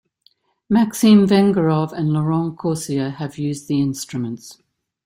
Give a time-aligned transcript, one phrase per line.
[0.67, 4.57] Maxim Vengerov and Laurent Korcia have used the instruments.